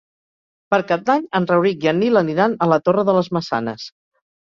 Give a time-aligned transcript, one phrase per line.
[0.73, 3.91] Per Cap d'Any en Rauric i en Nil aniran a la Torre de les Maçanes.